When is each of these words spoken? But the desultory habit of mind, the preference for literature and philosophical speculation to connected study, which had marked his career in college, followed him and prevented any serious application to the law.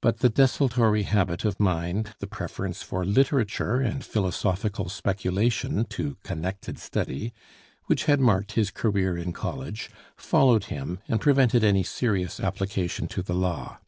But 0.00 0.18
the 0.18 0.28
desultory 0.28 1.04
habit 1.04 1.44
of 1.44 1.60
mind, 1.60 2.16
the 2.18 2.26
preference 2.26 2.82
for 2.82 3.04
literature 3.04 3.76
and 3.76 4.04
philosophical 4.04 4.88
speculation 4.88 5.84
to 5.84 6.16
connected 6.24 6.80
study, 6.80 7.32
which 7.86 8.06
had 8.06 8.18
marked 8.18 8.54
his 8.54 8.72
career 8.72 9.16
in 9.16 9.32
college, 9.32 9.88
followed 10.16 10.64
him 10.64 10.98
and 11.06 11.20
prevented 11.20 11.62
any 11.62 11.84
serious 11.84 12.40
application 12.40 13.06
to 13.06 13.22
the 13.22 13.34
law. 13.34 13.78